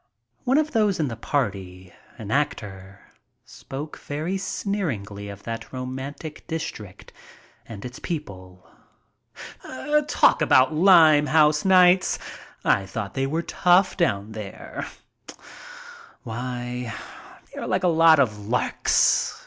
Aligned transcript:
One 0.45 0.57
of 0.57 0.71
those 0.71 0.99
in 0.99 1.09
the 1.09 1.15
party, 1.15 1.93
an 2.17 2.31
actor, 2.31 3.01
spoke 3.45 3.99
very 3.99 4.35
sneeringly 4.35 5.29
of 5.29 5.43
that 5.43 5.71
romantic 5.71 6.47
district 6.47 7.13
and 7.67 7.85
its 7.85 7.99
people. 7.99 8.67
"Talk 10.07 10.41
about 10.41 10.73
Limehouse 10.73 11.63
nights. 11.65 12.17
I 12.65 12.87
thought 12.87 13.13
they 13.13 13.27
were 13.27 13.43
tough 13.43 13.95
down 13.95 14.31
there. 14.31 14.87
Why, 16.23 16.95
they 17.53 17.59
are 17.61 17.67
like 17.67 17.83
a 17.83 17.87
lot 17.87 18.17
of 18.17 18.47
larks!" 18.47 19.39